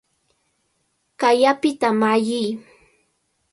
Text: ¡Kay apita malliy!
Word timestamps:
¡Kay 1.19 1.39
apita 1.51 1.89
malliy! 2.01 2.47